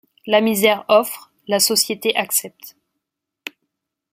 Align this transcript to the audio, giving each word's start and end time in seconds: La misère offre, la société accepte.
La 0.25 0.41
misère 0.41 0.83
offre, 0.87 1.31
la 1.47 1.59
société 1.59 2.15
accepte. 2.15 2.75